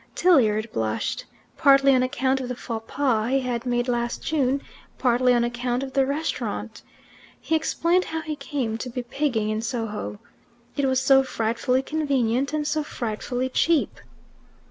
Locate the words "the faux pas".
2.49-3.29